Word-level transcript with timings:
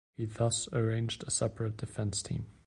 He 0.17 0.25
thus 0.25 0.67
arranged 0.73 1.23
a 1.27 1.29
separate 1.29 1.77
defence 1.77 2.23
team. 2.23 2.47